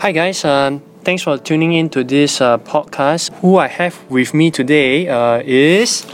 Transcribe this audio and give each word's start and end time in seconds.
Hi 0.00 0.12
guys, 0.12 0.46
um, 0.46 0.80
thanks 1.04 1.24
for 1.24 1.36
tuning 1.36 1.74
in 1.74 1.90
to 1.90 2.02
this 2.02 2.40
uh, 2.40 2.56
podcast. 2.56 3.34
Who 3.42 3.58
I 3.58 3.66
have 3.68 4.00
with 4.08 4.32
me 4.32 4.50
today 4.50 5.06
uh, 5.06 5.42
is 5.44 6.06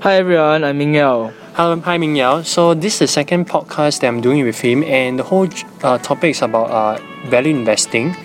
Hi 0.00 0.14
everyone, 0.16 0.64
I'm 0.64 0.76
Ming 0.76 0.94
Yao. 0.96 1.30
Hello, 1.54 1.78
hi 1.78 1.98
Ming 1.98 2.16
Yao. 2.16 2.42
So 2.42 2.74
this 2.74 2.94
is 2.94 2.98
the 2.98 3.06
second 3.06 3.48
podcast 3.48 4.00
that 4.00 4.08
I'm 4.08 4.20
doing 4.20 4.42
with 4.42 4.58
him, 4.58 4.82
and 4.82 5.20
the 5.20 5.22
whole 5.22 5.46
uh, 5.84 5.98
topic 5.98 6.30
is 6.30 6.42
about 6.42 6.68
uh, 6.72 7.00
value 7.28 7.54
investing. 7.54 8.16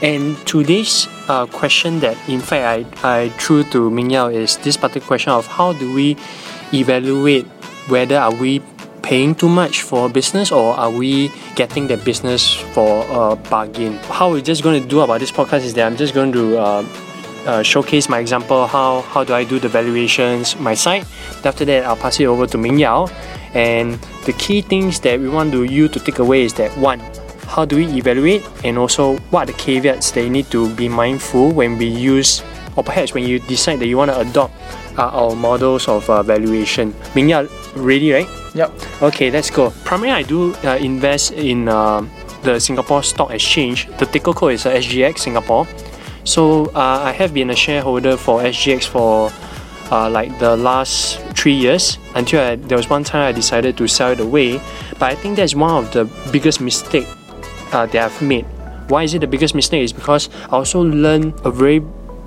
And 0.00 0.38
today's 0.46 1.06
uh, 1.28 1.44
question 1.44 2.00
that, 2.00 2.16
in 2.26 2.40
fact, 2.40 3.04
I, 3.04 3.24
I 3.24 3.28
threw 3.28 3.64
to 3.76 3.90
Ming 3.90 4.08
Yao 4.08 4.28
is 4.28 4.56
this 4.56 4.78
particular 4.78 5.06
question 5.06 5.32
of 5.32 5.46
how 5.46 5.74
do 5.74 5.92
we 5.92 6.16
evaluate 6.72 7.44
whether 7.88 8.16
are 8.16 8.34
we 8.34 8.62
paying 9.02 9.34
too 9.34 9.48
much 9.48 9.82
for 9.82 10.08
business 10.08 10.52
or 10.52 10.74
are 10.74 10.90
we 10.90 11.30
getting 11.56 11.86
the 11.86 11.96
business 11.96 12.54
for 12.54 13.04
a 13.10 13.36
bargain? 13.36 13.94
How 14.08 14.30
we're 14.30 14.40
just 14.40 14.62
going 14.62 14.80
to 14.82 14.88
do 14.88 15.00
about 15.00 15.20
this 15.20 15.32
podcast 15.32 15.64
is 15.64 15.74
that 15.74 15.86
I'm 15.86 15.96
just 15.96 16.14
going 16.14 16.32
to 16.32 16.58
uh, 16.58 16.86
uh, 17.46 17.62
showcase 17.62 18.08
my 18.08 18.20
example 18.20 18.66
how 18.66 19.00
how 19.02 19.24
do 19.24 19.34
I 19.34 19.44
do 19.44 19.58
the 19.58 19.68
valuations 19.68 20.56
my 20.58 20.74
side. 20.74 21.04
After 21.44 21.64
that, 21.64 21.84
I'll 21.84 21.96
pass 21.96 22.20
it 22.20 22.26
over 22.26 22.46
to 22.46 22.58
Ming 22.58 22.78
Yao. 22.78 23.08
And 23.54 23.94
the 24.24 24.32
key 24.34 24.62
things 24.62 25.00
that 25.00 25.20
we 25.20 25.28
want 25.28 25.52
to 25.52 25.64
you 25.64 25.88
to 25.88 26.00
take 26.00 26.18
away 26.18 26.42
is 26.44 26.54
that 26.54 26.70
one, 26.78 27.00
how 27.46 27.64
do 27.64 27.76
we 27.76 27.86
evaluate, 27.86 28.42
and 28.64 28.78
also 28.78 29.18
what 29.30 29.42
are 29.42 29.52
the 29.52 29.58
caveats 29.58 30.12
that 30.12 30.22
you 30.22 30.30
need 30.30 30.50
to 30.50 30.74
be 30.74 30.88
mindful 30.88 31.50
when 31.50 31.76
we 31.76 31.86
use, 31.86 32.42
or 32.76 32.84
perhaps 32.84 33.12
when 33.12 33.24
you 33.24 33.40
decide 33.40 33.78
that 33.80 33.86
you 33.86 33.98
want 33.98 34.10
to 34.10 34.18
adopt 34.20 34.54
uh, 34.96 35.08
our 35.08 35.36
models 35.36 35.88
of 35.88 36.08
uh, 36.08 36.22
valuation. 36.22 36.94
Ming 37.14 37.28
Yao, 37.28 37.46
ready, 37.76 38.12
right? 38.12 38.41
Yep. 38.54 39.02
Okay, 39.02 39.30
let's 39.30 39.50
go. 39.50 39.70
Primarily, 39.84 40.12
I 40.12 40.22
do 40.22 40.54
uh, 40.64 40.76
invest 40.76 41.32
in 41.32 41.68
uh, 41.68 42.06
the 42.42 42.58
Singapore 42.60 43.02
Stock 43.02 43.30
Exchange. 43.30 43.88
The 43.98 44.06
ticker 44.06 44.32
code 44.32 44.54
is 44.54 44.66
uh, 44.66 44.72
SGX 44.72 45.18
Singapore. 45.18 45.66
So 46.24 46.66
uh, 46.74 47.02
I 47.04 47.12
have 47.12 47.32
been 47.34 47.50
a 47.50 47.56
shareholder 47.56 48.16
for 48.16 48.42
SGX 48.42 48.86
for 48.86 49.32
uh, 49.90 50.08
like 50.08 50.38
the 50.38 50.56
last 50.56 51.18
three 51.36 51.54
years 51.54 51.98
until 52.14 52.40
I, 52.40 52.56
there 52.56 52.76
was 52.76 52.88
one 52.88 53.04
time 53.04 53.22
I 53.22 53.32
decided 53.32 53.76
to 53.78 53.88
sell 53.88 54.10
it 54.12 54.20
away. 54.20 54.60
But 54.98 55.10
I 55.10 55.14
think 55.14 55.36
that's 55.36 55.54
one 55.54 55.84
of 55.84 55.92
the 55.92 56.04
biggest 56.30 56.60
mistake 56.60 57.06
uh, 57.72 57.86
that 57.86 57.96
I've 57.96 58.22
made. 58.22 58.44
Why 58.88 59.04
is 59.04 59.14
it 59.14 59.20
the 59.20 59.26
biggest 59.26 59.54
mistake? 59.54 59.82
Is 59.82 59.92
because 59.92 60.28
I 60.44 60.56
also 60.56 60.82
learned 60.82 61.34
a 61.44 61.50
very 61.50 61.80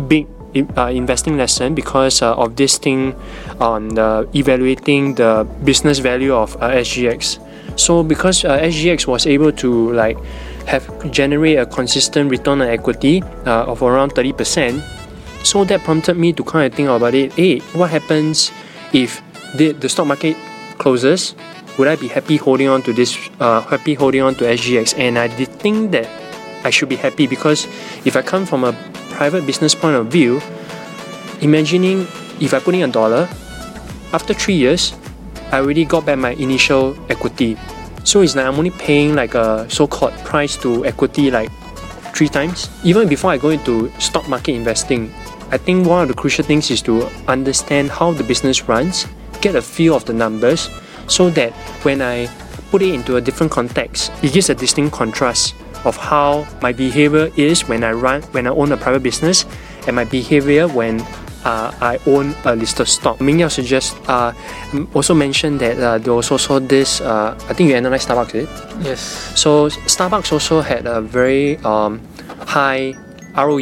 big 0.07 0.27
uh, 0.55 0.87
investing 0.87 1.37
lesson 1.37 1.75
because 1.75 2.21
uh, 2.21 2.35
of 2.35 2.55
this 2.55 2.77
thing 2.77 3.15
on 3.59 3.97
uh, 3.97 4.23
evaluating 4.33 5.15
the 5.15 5.47
business 5.63 5.99
value 5.99 6.33
of 6.33 6.55
uh, 6.57 6.71
SGX. 6.71 7.39
So 7.79 8.03
because 8.03 8.45
uh, 8.45 8.59
SGX 8.59 9.07
was 9.07 9.27
able 9.27 9.51
to 9.53 9.91
like 9.93 10.17
have 10.65 10.85
generate 11.11 11.59
a 11.59 11.65
consistent 11.65 12.31
return 12.31 12.61
on 12.61 12.67
equity 12.67 13.21
uh, 13.45 13.65
of 13.65 13.81
around 13.81 14.13
30%, 14.13 14.81
so 15.43 15.63
that 15.65 15.81
prompted 15.81 16.17
me 16.17 16.33
to 16.33 16.43
kind 16.43 16.71
of 16.71 16.73
think 16.75 16.89
about 16.89 17.13
it. 17.13 17.33
Hey, 17.33 17.59
what 17.73 17.89
happens 17.89 18.51
if 18.93 19.21
the, 19.55 19.73
the 19.73 19.89
stock 19.89 20.07
market 20.07 20.37
closes? 20.77 21.35
Would 21.77 21.89
I 21.89 21.97
be 21.97 22.07
happy 22.07 22.37
holding 22.37 22.69
on 22.69 22.81
to 22.83 22.93
this? 22.93 23.13
Happy 23.39 23.95
holding 23.95 24.21
on 24.21 24.33
to 24.35 24.45
SGX? 24.45 24.97
And 24.97 25.19
I 25.19 25.27
did 25.27 25.49
think 25.49 25.91
that 25.91 26.07
I 26.63 26.69
should 26.69 26.87
be 26.87 26.95
happy 26.95 27.27
because 27.27 27.65
if 28.05 28.15
I 28.15 28.21
come 28.21 28.45
from 28.45 28.63
a 28.63 28.71
private 29.15 29.45
business 29.45 29.73
point 29.73 29.95
of 29.95 30.07
view, 30.07 30.41
imagining 31.39 32.05
if 32.41 32.53
I 32.53 32.59
put 32.59 32.75
in 32.75 32.83
a 32.83 32.91
dollar, 32.91 33.29
after 34.11 34.33
three 34.33 34.55
years, 34.55 34.93
I 35.51 35.59
already 35.59 35.85
got 35.85 36.05
back 36.05 36.17
my 36.19 36.31
initial 36.31 36.97
equity. 37.09 37.57
So 38.03 38.21
it's 38.21 38.35
like 38.35 38.45
I'm 38.45 38.55
only 38.55 38.71
paying 38.71 39.15
like 39.15 39.33
a 39.33 39.69
so-called 39.69 40.13
price 40.25 40.57
to 40.57 40.85
equity 40.85 41.31
like 41.31 41.49
three 42.13 42.27
times. 42.27 42.69
Even 42.83 43.07
before 43.07 43.31
I 43.31 43.37
go 43.37 43.49
into 43.49 43.89
stock 43.99 44.27
market 44.27 44.53
investing, 44.53 45.13
I 45.49 45.57
think 45.57 45.87
one 45.87 46.03
of 46.03 46.07
the 46.09 46.13
crucial 46.13 46.43
things 46.43 46.69
is 46.69 46.81
to 46.83 47.07
understand 47.27 47.91
how 47.91 48.11
the 48.11 48.23
business 48.23 48.67
runs, 48.67 49.07
get 49.41 49.55
a 49.55 49.61
feel 49.61 49.95
of 49.95 50.03
the 50.03 50.13
numbers, 50.13 50.69
so 51.07 51.29
that 51.31 51.53
when 51.83 52.01
I 52.01 52.27
put 52.69 52.81
it 52.81 52.93
into 52.93 53.15
a 53.15 53.21
different 53.21 53.51
context, 53.51 54.11
it 54.21 54.33
gives 54.33 54.49
a 54.49 54.55
distinct 54.55 54.93
contrast 54.93 55.55
of 55.85 55.95
how 55.97 56.45
my 56.61 56.73
behavior 56.73 57.29
is 57.37 57.67
when 57.67 57.83
I 57.83 57.91
run 57.91 58.21
when 58.33 58.47
I 58.47 58.51
own 58.51 58.71
a 58.71 58.77
private 58.77 59.03
business 59.03 59.45
and 59.87 59.95
my 59.95 60.03
behavior 60.05 60.67
when 60.67 61.01
uh, 61.45 61.69
I 61.79 61.99
own 62.07 62.33
a 62.43 62.55
listed 62.55 62.87
stock. 62.87 63.21
Ming 63.21 63.39
Yao 63.39 63.49
suggest 63.49 63.95
uh, 64.09 64.33
also 64.93 65.13
mentioned 65.13 65.59
that 65.61 65.77
uh, 65.77 65.97
there 65.99 66.13
was 66.13 66.31
also 66.31 66.57
this 66.59 67.01
uh, 67.01 67.37
I 67.49 67.53
think 67.53 67.69
you 67.69 67.75
analyze 67.75 68.05
Starbucks, 68.05 68.31
did 68.33 68.49
it? 68.49 68.49
Yes. 68.81 68.99
So 69.39 69.69
Starbucks 69.69 70.33
also 70.33 70.61
had 70.61 70.87
a 70.87 71.01
very 71.01 71.57
um, 71.61 72.01
high 72.49 72.95
ROE, 73.37 73.59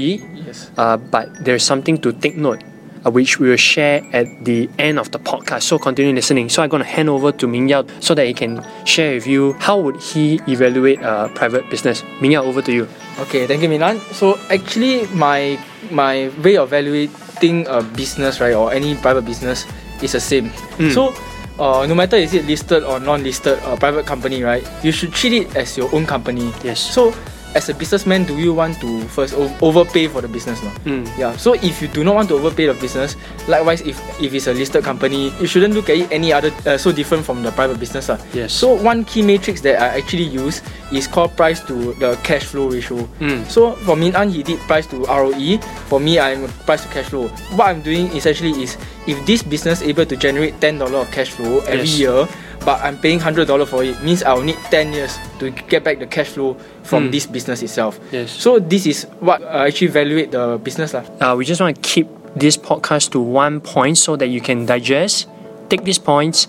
Yes. 0.47 0.71
uh, 0.77 0.95
but 0.95 1.27
there's 1.43 1.63
something 1.63 1.97
to 2.07 2.13
take 2.13 2.37
note, 2.37 2.63
which 3.11 3.39
we 3.39 3.49
will 3.49 3.57
share 3.57 4.05
at 4.13 4.45
the 4.45 4.69
end 4.79 4.99
of 4.99 5.11
the 5.11 5.19
podcast. 5.19 5.63
So 5.63 5.77
continue 5.77 6.13
listening. 6.13 6.49
So 6.49 6.63
I'm 6.63 6.69
going 6.69 6.83
to 6.83 6.89
hand 6.89 7.09
over 7.09 7.31
to 7.31 7.47
Ming 7.47 7.69
Yao 7.69 7.85
so 7.99 8.13
that 8.15 8.25
he 8.25 8.33
can 8.33 8.65
share 8.85 9.15
with 9.15 9.27
you 9.27 9.53
how 9.59 9.79
would 9.79 9.97
he 9.97 10.39
evaluate 10.47 10.99
a 11.01 11.29
private 11.35 11.69
business. 11.69 12.03
Ming 12.21 12.31
Yao, 12.31 12.43
over 12.43 12.61
to 12.61 12.71
you. 12.71 12.87
Okay, 13.19 13.47
thank 13.47 13.61
you, 13.61 13.69
Milan. 13.69 13.99
So 14.11 14.39
actually, 14.49 15.07
my 15.13 15.59
my 15.91 16.29
way 16.43 16.57
of 16.57 16.73
evaluating 16.73 17.67
a 17.67 17.81
business, 17.83 18.39
right, 18.39 18.53
or 18.53 18.71
any 18.73 18.95
private 18.95 19.25
business, 19.25 19.65
is 20.01 20.13
the 20.13 20.19
same. 20.19 20.49
Mm. 20.79 20.93
So. 20.93 21.13
Uh, 21.53 21.85
no 21.85 21.93
matter 21.93 22.15
is 22.17 22.33
it 22.33 22.49
listed 22.49 22.81
or 22.81 22.99
non-listed 22.99 23.59
uh, 23.61 23.75
private 23.77 24.07
company, 24.07 24.41
right? 24.41 24.65
You 24.81 24.91
should 24.91 25.13
treat 25.13 25.33
it 25.33 25.55
as 25.55 25.77
your 25.77 25.85
own 25.93 26.07
company. 26.07 26.51
Yes. 26.63 26.79
So, 26.81 27.13
as 27.55 27.69
a 27.69 27.73
businessman, 27.73 28.25
do 28.25 28.37
you 28.37 28.53
want 28.53 28.79
to 28.81 29.01
first 29.09 29.33
overpay 29.61 30.07
for 30.07 30.21
the 30.21 30.27
business? 30.27 30.61
No? 30.63 30.69
Mm. 30.85 31.17
Yeah. 31.17 31.35
So 31.37 31.53
if 31.53 31.81
you 31.81 31.87
do 31.87 32.03
not 32.03 32.15
want 32.15 32.29
to 32.29 32.35
overpay 32.35 32.67
the 32.67 32.73
business, 32.73 33.15
likewise, 33.47 33.81
if 33.81 33.97
if 34.21 34.33
it's 34.33 34.47
a 34.47 34.53
listed 34.53 34.83
company, 34.83 35.29
you 35.39 35.47
shouldn't 35.47 35.73
look 35.73 35.89
at 35.89 35.97
it 35.97 36.11
any 36.11 36.33
other 36.33 36.51
uh, 36.65 36.77
so 36.77 36.91
different 36.91 37.25
from 37.25 37.43
the 37.43 37.51
private 37.51 37.79
business. 37.79 38.09
Uh. 38.09 38.17
Yes. 38.33 38.53
So 38.53 38.73
one 38.73 39.05
key 39.05 39.21
matrix 39.21 39.61
that 39.61 39.81
I 39.81 39.97
actually 39.97 40.25
use 40.25 40.61
is 40.91 41.07
called 41.07 41.35
price 41.37 41.59
to 41.69 41.93
the 42.01 42.15
cash 42.23 42.43
flow 42.45 42.69
ratio. 42.69 43.03
Mm. 43.19 43.45
So 43.49 43.73
for 43.85 43.95
Min 43.95 44.15
An, 44.15 44.29
he 44.29 44.43
did 44.43 44.59
price 44.61 44.87
to 44.87 45.05
ROE. 45.05 45.57
For 45.89 45.99
me, 45.99 46.19
I'm 46.19 46.47
price 46.65 46.81
to 46.83 46.89
cash 46.89 47.05
flow. 47.09 47.27
What 47.57 47.69
I'm 47.69 47.81
doing 47.81 48.07
essentially 48.17 48.51
is 48.63 48.77
if 49.07 49.19
this 49.25 49.43
business 49.43 49.81
able 49.81 50.05
to 50.05 50.15
generate 50.17 50.59
ten 50.61 50.77
dollar 50.77 50.99
of 51.05 51.11
cash 51.11 51.29
flow 51.29 51.59
every 51.69 51.85
Yes. 51.89 51.99
year, 51.99 52.27
but 52.65 52.79
I'm 52.81 52.97
paying 52.97 53.19
hundred 53.19 53.47
dollar 53.47 53.65
for 53.65 53.83
it, 53.83 54.01
means 54.03 54.23
I'll 54.23 54.41
need 54.41 54.57
ten 54.71 54.93
years 54.93 55.17
to 55.39 55.51
get 55.69 55.83
back 55.83 55.99
the 55.99 56.07
cash 56.07 56.29
flow 56.31 56.55
from 56.83 57.07
Mm. 57.07 57.11
this 57.11 57.25
business 57.27 57.61
itself. 57.63 57.99
Yes. 58.11 58.31
So 58.31 58.59
this 58.59 58.85
is 58.85 59.03
what 59.19 59.43
I 59.43 59.67
actually 59.67 59.87
evaluate 59.91 60.31
the 60.31 60.59
business 60.61 60.93
lah. 60.93 61.03
Uh, 61.19 61.35
we 61.35 61.43
just 61.45 61.59
want 61.61 61.75
to 61.75 61.81
keep 61.83 62.07
this 62.35 62.57
podcast 62.57 63.11
to 63.13 63.19
one 63.21 63.61
point 63.61 63.97
so 63.97 64.15
that 64.17 64.27
you 64.27 64.41
can 64.41 64.65
digest, 64.65 65.27
take 65.69 65.83
these 65.85 65.99
points, 65.99 66.47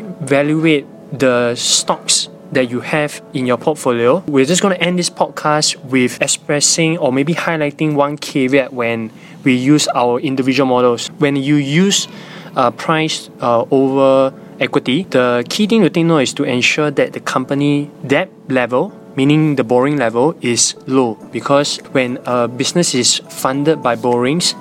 re-evaluate 0.00 0.86
the 1.12 1.54
stocks 1.54 2.28
that 2.52 2.70
you 2.70 2.80
have 2.80 3.20
in 3.34 3.46
your 3.46 3.56
portfolio. 3.58 4.22
We're 4.26 4.44
just 4.46 4.62
going 4.62 4.74
to 4.76 4.80
end 4.82 4.98
this 4.98 5.10
podcast 5.10 5.76
with 5.90 6.20
expressing 6.22 6.96
or 6.98 7.12
maybe 7.12 7.34
highlighting 7.34 7.94
one 7.94 8.16
caveat 8.16 8.72
when 8.72 9.10
we 9.44 9.54
use 9.54 9.88
our 9.94 10.20
individual 10.20 10.66
models. 10.68 11.08
When 11.18 11.36
you 11.36 11.56
use 11.56 12.08
uh, 12.56 12.70
price 12.70 13.28
uh, 13.40 13.64
over 13.70 14.32
equity, 14.60 15.04
the 15.04 15.44
key 15.48 15.66
thing 15.66 15.82
to 15.82 15.90
take 15.90 16.06
note 16.06 16.18
is 16.18 16.34
to 16.34 16.44
ensure 16.44 16.90
that 16.90 17.12
the 17.12 17.20
company 17.20 17.90
debt 18.06 18.30
level 18.48 18.92
meaning 19.16 19.56
the 19.56 19.64
borrowing 19.64 19.96
level 19.96 20.36
is 20.42 20.76
low. 20.86 21.14
Because 21.32 21.78
when 21.92 22.18
a 22.26 22.46
business 22.46 22.94
is 22.94 23.18
funded 23.30 23.82
by 23.82 23.96
borrowings 23.96 24.54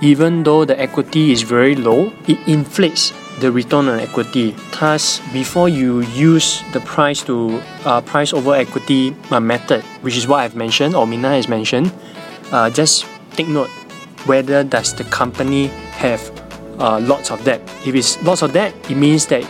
even 0.00 0.42
though 0.44 0.64
the 0.64 0.78
equity 0.80 1.32
is 1.32 1.42
very 1.42 1.74
low 1.74 2.12
it 2.26 2.38
inflates 2.48 3.12
the 3.40 3.52
return 3.52 3.88
on 3.88 4.00
equity. 4.00 4.54
Thus 4.78 5.20
before 5.32 5.68
you 5.68 6.00
use 6.14 6.62
the 6.72 6.80
price 6.80 7.22
to 7.24 7.60
uh, 7.84 8.00
price 8.00 8.32
over 8.32 8.54
equity 8.54 9.14
uh, 9.30 9.40
method 9.40 9.82
which 10.02 10.16
is 10.16 10.26
what 10.26 10.40
i've 10.40 10.56
mentioned 10.56 10.94
or 10.94 11.06
mina 11.06 11.30
has 11.30 11.48
mentioned 11.48 11.92
uh, 12.50 12.70
just 12.70 13.06
take 13.32 13.48
note 13.48 13.70
whether 14.26 14.64
does 14.64 14.94
the 14.94 15.04
company 15.04 15.66
have 15.98 16.22
uh, 16.78 17.00
lots 17.00 17.30
of 17.30 17.42
debt 17.44 17.60
if 17.84 17.94
it's 17.94 18.20
lots 18.22 18.42
of 18.42 18.52
debt 18.52 18.74
it 18.90 18.96
means 18.96 19.26
that 19.26 19.44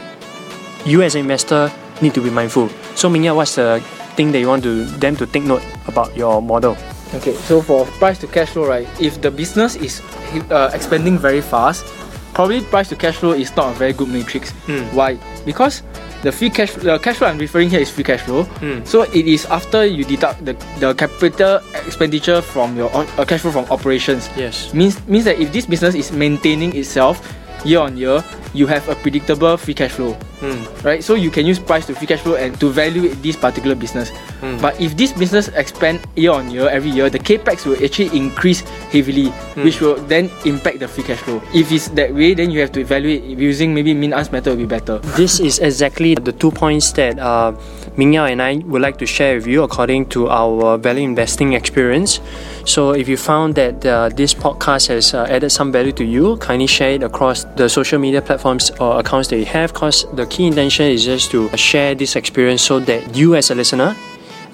you 0.86 1.02
as 1.02 1.14
an 1.14 1.22
investor 1.22 1.70
need 2.00 2.14
to 2.14 2.22
be 2.22 2.30
mindful 2.30 2.68
so 2.94 3.08
Ming 3.08 3.24
Yao, 3.24 3.34
what's 3.34 3.56
the 3.56 3.80
thing 4.16 4.32
that 4.32 4.40
you 4.40 4.48
want 4.48 4.62
to 4.62 4.84
them 4.84 5.16
to 5.16 5.26
take 5.26 5.44
note 5.44 5.62
about 5.86 6.16
your 6.16 6.40
model 6.42 6.76
Okay, 7.14 7.32
so 7.48 7.62
for 7.62 7.86
price 7.96 8.18
to 8.20 8.26
cash 8.26 8.50
flow, 8.50 8.68
right? 8.68 8.86
If 9.00 9.22
the 9.22 9.30
business 9.30 9.76
is 9.76 10.02
uh, 10.50 10.70
expanding 10.74 11.16
very 11.16 11.40
fast, 11.40 11.86
probably 12.34 12.60
price 12.60 12.90
to 12.90 12.96
cash 12.96 13.16
flow 13.16 13.32
is 13.32 13.54
not 13.56 13.72
a 13.72 13.74
very 13.78 13.94
good 13.94 14.08
matrix. 14.08 14.52
Mm. 14.66 14.92
Why? 14.92 15.18
Because 15.46 15.82
the 16.22 16.32
free 16.32 16.50
cash 16.50 16.72
the 16.72 16.98
cash 16.98 17.16
flow 17.16 17.28
I'm 17.28 17.38
referring 17.38 17.70
here 17.70 17.80
is 17.80 17.90
free 17.90 18.04
cash 18.04 18.22
flow. 18.22 18.44
Mm. 18.60 18.86
So 18.86 19.02
it 19.02 19.26
is 19.26 19.46
after 19.46 19.84
you 19.84 20.04
deduct 20.04 20.44
the, 20.44 20.54
the 20.80 20.94
capital 20.94 21.60
expenditure 21.86 22.42
from 22.42 22.76
your 22.76 22.90
uh, 22.94 23.24
cash 23.24 23.40
flow 23.42 23.52
from 23.52 23.66
operations. 23.70 24.28
yes 24.36 24.74
Means 24.74 24.98
means 25.06 25.24
that 25.24 25.38
if 25.38 25.52
this 25.52 25.66
business 25.66 25.94
is 25.94 26.10
maintaining 26.12 26.74
itself, 26.76 27.22
year 27.64 27.80
on 27.80 27.96
year, 27.96 28.22
you 28.54 28.66
have 28.66 28.88
a 28.88 28.94
predictable 28.94 29.56
free 29.56 29.74
cash 29.74 29.92
flow, 29.92 30.16
Mm. 30.40 30.84
right? 30.84 31.02
So 31.02 31.14
you 31.14 31.30
can 31.30 31.46
use 31.46 31.58
price 31.58 31.86
to 31.86 31.94
free 31.94 32.06
cash 32.06 32.20
flow 32.20 32.34
and 32.36 32.58
to 32.60 32.70
value 32.70 33.10
this 33.22 33.36
particular 33.36 33.74
business. 33.74 34.10
Mm. 34.40 34.60
But 34.62 34.80
if 34.80 34.96
this 34.96 35.12
business 35.12 35.48
expand 35.58 36.00
year 36.14 36.30
on 36.32 36.50
year 36.50 36.68
every 36.68 36.90
year, 36.90 37.10
the 37.10 37.18
capex 37.18 37.66
will 37.66 37.76
actually 37.82 38.14
increase 38.16 38.60
heavily, 38.94 39.28
which 39.66 39.80
will 39.80 39.96
then 40.06 40.30
impact 40.46 40.78
the 40.78 40.88
free 40.88 41.02
cash 41.04 41.18
flow. 41.18 41.42
If 41.54 41.72
it's 41.72 41.88
that 41.98 42.14
way, 42.14 42.34
then 42.34 42.50
you 42.50 42.60
have 42.60 42.70
to 42.72 42.80
evaluate 42.80 43.24
using 43.24 43.74
maybe 43.74 43.94
min 43.94 44.12
us 44.12 44.30
method 44.30 44.50
will 44.54 44.62
be 44.62 44.70
better. 44.70 44.98
This 45.18 45.40
is 45.40 45.58
exactly 45.58 46.14
the 46.14 46.32
two 46.32 46.50
points 46.50 46.92
that 46.92 47.18
uh, 47.18 47.52
Ming 47.96 48.14
Yao 48.14 48.26
and 48.26 48.40
I 48.40 48.62
would 48.66 48.80
like 48.82 48.96
to 48.98 49.06
share 49.06 49.34
with 49.36 49.46
you 49.46 49.62
according 49.64 50.06
to 50.14 50.28
our 50.30 50.78
value 50.78 51.02
investing 51.02 51.52
experience. 51.52 52.20
So, 52.64 52.92
if 52.92 53.08
you 53.08 53.16
found 53.16 53.54
that 53.56 53.84
uh, 53.84 54.10
this 54.10 54.34
podcast 54.34 54.88
has 54.88 55.14
uh, 55.14 55.26
added 55.28 55.50
some 55.50 55.72
value 55.72 55.92
to 55.92 56.04
you, 56.04 56.36
kindly 56.36 56.66
share 56.66 56.92
it 56.92 57.02
across 57.02 57.44
the 57.56 57.68
social 57.68 57.98
media 57.98 58.20
platforms 58.38 58.70
or 58.80 58.98
accounts 59.00 59.28
that 59.28 59.38
you 59.38 59.44
have. 59.46 59.72
Because 59.72 60.06
the 60.14 60.26
key 60.26 60.46
intention 60.46 60.86
is 60.86 61.04
just 61.04 61.30
to 61.32 61.48
share 61.56 61.94
this 61.94 62.16
experience 62.16 62.62
so 62.62 62.78
that 62.80 63.16
you, 63.16 63.34
as 63.34 63.50
a 63.50 63.54
listener, 63.54 63.96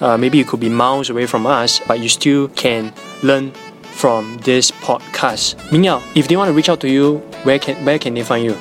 uh, 0.00 0.16
maybe 0.16 0.38
you 0.38 0.44
could 0.44 0.60
be 0.60 0.68
miles 0.68 1.10
away 1.10 1.26
from 1.26 1.46
us, 1.46 1.80
but 1.86 2.00
you 2.00 2.08
still 2.08 2.48
can 2.48 2.92
learn 3.22 3.52
from 3.82 4.38
this 4.42 4.70
podcast. 4.70 5.54
Ming 5.70 5.84
Yao, 5.84 6.02
if 6.14 6.26
they 6.28 6.36
want 6.36 6.48
to 6.48 6.52
reach 6.54 6.68
out 6.68 6.80
to 6.80 6.88
you, 6.88 7.18
where 7.44 7.58
can 7.58 7.76
where 7.84 7.98
can 7.98 8.14
they 8.14 8.24
find 8.24 8.44
you? 8.44 8.56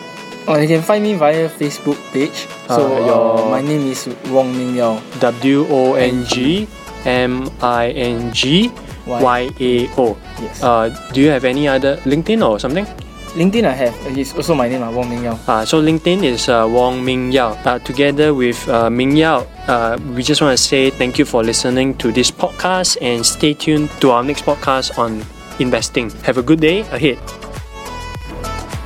Oh, 0.45 0.55
they 0.59 0.67
can 0.67 0.81
find 0.81 1.03
me 1.03 1.15
via 1.15 1.47
Facebook 1.49 1.97
page. 2.11 2.45
So 2.67 2.75
Uh, 2.85 3.05
your- 3.07 3.39
uh, 3.39 3.49
my 3.49 3.61
name 3.61 3.87
is 3.89 4.07
Wong 4.29 4.51
Ming 4.51 4.75
Yao. 4.75 4.99
W 5.19 5.65
O 5.71 5.95
N 5.95 6.25
G 6.27 6.67
M 7.05 7.49
I 7.63 7.89
N 7.95 8.31
G 8.31 8.69
Y 9.07 9.49
A 9.59 9.89
O. 9.97 10.15
Yes. 10.41 10.61
Uh, 10.61 10.91
do 11.13 11.21
you 11.21 11.29
have 11.31 11.45
any 11.47 11.67
other 11.67 11.97
LinkedIn 12.05 12.43
or 12.45 12.59
something? 12.59 12.85
LinkedIn 13.33 13.65
I 13.65 13.73
have. 13.73 13.95
It's 14.15 14.33
also 14.35 14.53
my 14.53 14.69
name, 14.69 14.83
uh, 14.83 14.91
Wong 14.91 15.09
Ming 15.09 15.23
Yao. 15.23 15.39
Uh, 15.47 15.65
so 15.65 15.81
LinkedIn 15.81 16.23
is 16.23 16.49
uh, 16.49 16.67
Wong 16.69 17.03
Ming 17.03 17.31
Yao. 17.31 17.53
Uh, 17.65 17.79
together 17.79 18.33
with 18.33 18.61
uh, 18.69 18.91
Ming 18.91 19.17
Yao, 19.17 19.47
uh, 19.67 19.97
we 20.13 20.21
just 20.21 20.39
want 20.41 20.55
to 20.55 20.63
say 20.63 20.91
thank 20.91 21.17
you 21.17 21.25
for 21.25 21.43
listening 21.43 21.97
to 21.97 22.11
this 22.11 22.29
podcast 22.29 22.97
and 23.01 23.25
stay 23.25 23.55
tuned 23.55 23.89
to 24.01 24.11
our 24.11 24.23
next 24.23 24.45
podcast 24.45 24.97
on 24.99 25.25
investing. 25.59 26.11
Have 26.21 26.37
a 26.37 26.43
good 26.43 26.59
day 26.59 26.81
ahead. 26.93 27.17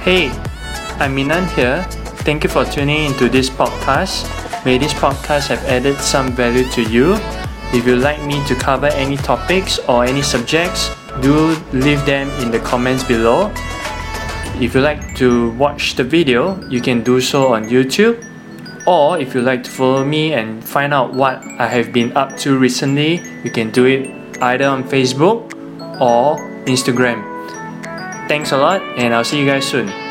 Hey, 0.08 0.32
I'm 1.04 1.14
Minan 1.16 1.46
here. 1.50 1.84
Thank 2.24 2.44
you 2.46 2.50
for 2.50 2.64
tuning 2.64 3.06
into 3.06 3.28
this 3.28 3.50
podcast. 3.50 4.24
May 4.64 4.78
this 4.78 4.94
podcast 4.94 5.48
have 5.48 5.64
added 5.66 5.98
some 5.98 6.32
value 6.32 6.64
to 6.72 6.84
you. 6.84 7.16
If 7.76 7.86
you'd 7.86 8.00
like 8.00 8.24
me 8.24 8.40
to 8.48 8.56
cover 8.56 8.88
any 8.88 9.18
topics 9.18 9.78
or 9.90 10.06
any 10.06 10.22
subjects, 10.22 10.90
do 11.20 11.58
leave 11.74 12.06
them 12.06 12.30
in 12.40 12.50
the 12.50 12.60
comments 12.60 13.04
below. 13.04 13.52
If 14.60 14.74
you 14.74 14.82
like 14.82 15.16
to 15.18 15.52
watch 15.52 15.94
the 15.94 16.04
video, 16.04 16.60
you 16.68 16.82
can 16.82 17.04
do 17.04 17.22
so 17.22 17.54
on 17.54 17.66
YouTube. 17.66 18.26
Or 18.88 19.20
if 19.20 19.36
you 19.36 19.42
like 19.42 19.64
to 19.66 19.70
follow 19.70 20.04
me 20.04 20.34
and 20.34 20.64
find 20.64 20.96
out 20.96 21.14
what 21.14 21.44
I 21.60 21.68
have 21.68 21.94
been 21.94 22.18
up 22.18 22.36
to 22.38 22.58
recently, 22.58 23.22
you 23.44 23.52
can 23.52 23.70
do 23.70 23.86
it 23.86 24.42
either 24.42 24.66
on 24.66 24.84
Facebook 24.84 25.54
or 26.02 26.38
Instagram. 26.66 27.22
Thanks 28.28 28.52
a 28.52 28.58
lot, 28.58 28.82
and 28.98 29.14
I'll 29.14 29.24
see 29.24 29.40
you 29.40 29.46
guys 29.46 29.68
soon. 29.68 30.07